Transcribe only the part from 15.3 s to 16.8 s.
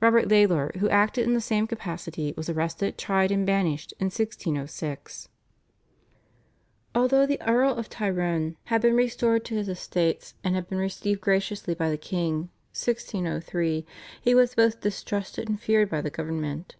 and feared by the government.